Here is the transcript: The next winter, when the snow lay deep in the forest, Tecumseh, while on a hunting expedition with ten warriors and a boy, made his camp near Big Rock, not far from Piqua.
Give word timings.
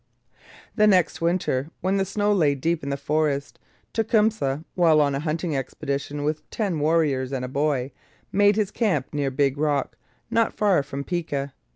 The 0.75 0.87
next 0.87 1.21
winter, 1.21 1.69
when 1.81 1.97
the 1.97 2.05
snow 2.05 2.33
lay 2.33 2.55
deep 2.55 2.81
in 2.81 2.89
the 2.89 2.97
forest, 2.97 3.59
Tecumseh, 3.93 4.63
while 4.73 4.99
on 4.99 5.13
a 5.13 5.19
hunting 5.19 5.55
expedition 5.55 6.23
with 6.23 6.49
ten 6.49 6.79
warriors 6.79 7.31
and 7.31 7.45
a 7.45 7.47
boy, 7.47 7.91
made 8.31 8.55
his 8.55 8.71
camp 8.71 9.13
near 9.13 9.29
Big 9.29 9.59
Rock, 9.59 9.95
not 10.31 10.53
far 10.57 10.81
from 10.81 11.03
Piqua. 11.03 11.53